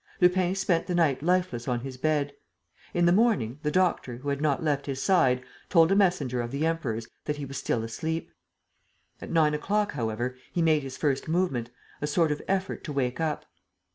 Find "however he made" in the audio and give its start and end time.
9.91-10.81